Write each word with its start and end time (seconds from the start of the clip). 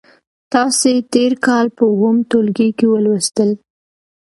تاسې 0.53 0.91
تېر 1.13 1.31
کال 1.45 1.67
په 1.77 1.83
اووم 1.91 2.17
ټولګي 2.29 2.69
کې 2.77 2.85
ولوستل. 2.89 3.49